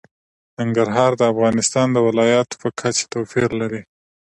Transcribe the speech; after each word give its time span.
ننګرهار 0.59 1.11
د 1.17 1.21
افغانستان 1.33 1.87
د 1.91 1.97
ولایاتو 2.07 2.59
په 2.61 2.69
کچه 2.79 3.03
توپیر 3.13 3.49
لري. 3.61 3.81